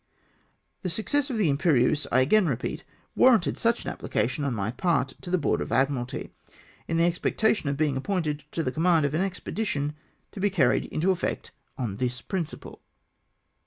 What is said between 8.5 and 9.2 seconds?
to the command of